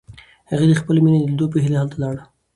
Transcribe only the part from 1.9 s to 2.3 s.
لاړ.